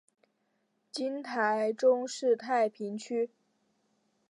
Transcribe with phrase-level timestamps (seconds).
[0.91, 3.29] 今台中市太平区。